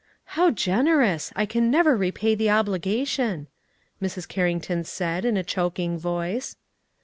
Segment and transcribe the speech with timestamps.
[0.33, 1.31] "How generous!
[1.35, 3.45] I can never repay the obligation,"
[4.01, 4.27] Mrs.
[4.27, 6.55] Carrington said, in a choking voice.